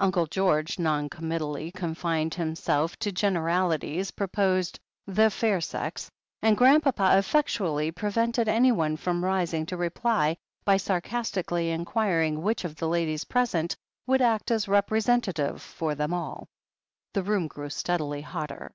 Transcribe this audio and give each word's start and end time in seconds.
Uncle 0.00 0.26
George, 0.26 0.80
non 0.80 1.08
committally 1.08 1.70
confining 1.70 2.32
himself 2.36 2.96
to 2.96 3.12
generalities, 3.12 4.10
proposed 4.10 4.80
"The 5.06 5.30
Fair 5.30 5.60
Sex," 5.60 6.10
and 6.42 6.56
Grandpapa 6.56 7.16
effectually 7.16 7.92
prevented 7.92 8.48
anyone 8.48 8.96
from 8.96 9.24
rising 9.24 9.66
to 9.66 9.76
reply 9.76 10.36
by 10.64 10.78
sarcastically 10.78 11.70
inquiring 11.70 12.42
which 12.42 12.64
of 12.64 12.74
the 12.74 12.88
ladies 12.88 13.22
present 13.22 13.76
would 14.04 14.20
act 14.20 14.50
as 14.50 14.66
representative 14.66 15.62
for 15.62 15.94
them 15.94 16.12
all. 16.12 16.48
The 17.14 17.22
room 17.22 17.46
grew 17.46 17.70
steadily 17.70 18.22
hotter. 18.22 18.72